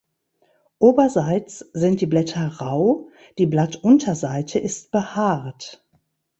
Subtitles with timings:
[0.79, 5.85] Oberseits sind die Blätter rau; die Blattunterseite ist behaart.